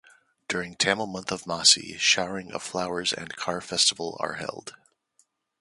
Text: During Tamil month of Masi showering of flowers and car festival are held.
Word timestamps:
During 0.47 0.73
Tamil 0.77 1.05
month 1.05 1.31
of 1.31 1.43
Masi 1.43 1.95
showering 1.99 2.51
of 2.53 2.63
flowers 2.63 3.13
and 3.13 3.35
car 3.35 3.61
festival 3.61 4.17
are 4.19 4.33
held. 4.33 4.73